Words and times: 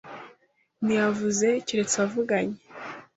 Ntiyavuze 0.83 1.47
keretse 1.65 1.95
avuganye. 2.05 2.57